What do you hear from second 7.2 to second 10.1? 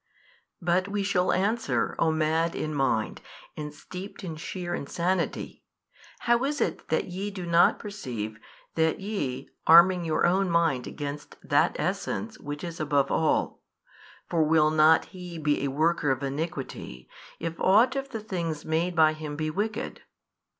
do not perceive that ye arming